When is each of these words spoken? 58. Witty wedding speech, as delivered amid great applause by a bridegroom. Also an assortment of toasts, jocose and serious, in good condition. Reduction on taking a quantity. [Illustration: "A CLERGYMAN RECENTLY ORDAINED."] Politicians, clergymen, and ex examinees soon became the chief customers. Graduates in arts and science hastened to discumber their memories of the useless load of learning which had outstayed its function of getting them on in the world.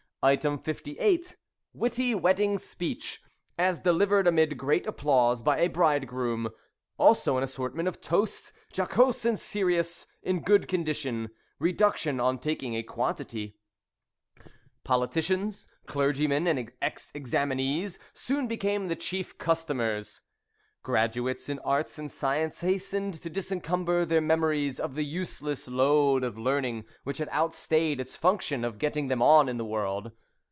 58. 0.53 1.35
Witty 1.73 2.13
wedding 2.13 2.59
speech, 2.59 3.23
as 3.57 3.79
delivered 3.79 4.27
amid 4.27 4.55
great 4.55 4.85
applause 4.85 5.41
by 5.41 5.57
a 5.57 5.67
bridegroom. 5.67 6.49
Also 6.99 7.37
an 7.37 7.43
assortment 7.43 7.87
of 7.87 8.01
toasts, 8.01 8.53
jocose 8.71 9.25
and 9.25 9.39
serious, 9.39 10.05
in 10.21 10.41
good 10.41 10.67
condition. 10.67 11.29
Reduction 11.57 12.19
on 12.19 12.37
taking 12.37 12.75
a 12.75 12.83
quantity. 12.83 13.55
[Illustration: 14.87 15.47
"A 15.87 15.87
CLERGYMAN 15.87 15.87
RECENTLY 15.87 15.87
ORDAINED."] 15.87 15.87
Politicians, 15.87 15.87
clergymen, 15.87 16.47
and 16.47 16.71
ex 16.83 17.11
examinees 17.15 17.97
soon 18.13 18.45
became 18.47 18.89
the 18.89 18.95
chief 18.95 19.39
customers. 19.39 20.21
Graduates 20.83 21.47
in 21.47 21.59
arts 21.59 21.99
and 21.99 22.11
science 22.11 22.61
hastened 22.61 23.13
to 23.21 23.29
discumber 23.29 24.03
their 24.03 24.19
memories 24.19 24.79
of 24.79 24.95
the 24.95 25.03
useless 25.05 25.67
load 25.67 26.23
of 26.23 26.39
learning 26.39 26.85
which 27.03 27.19
had 27.19 27.29
outstayed 27.29 27.99
its 27.99 28.17
function 28.17 28.63
of 28.65 28.79
getting 28.79 29.07
them 29.07 29.21
on 29.21 29.47
in 29.47 29.57
the 29.57 29.65
world. 29.65 30.11